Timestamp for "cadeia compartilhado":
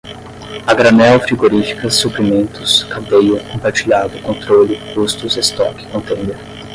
2.85-4.19